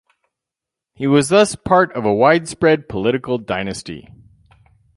He 0.95 1.05
was 1.05 1.29
thus 1.29 1.55
part 1.55 1.91
of 1.93 2.05
a 2.05 2.11
widespread 2.15 2.89
political 2.89 3.37
dynasty. 3.37 4.09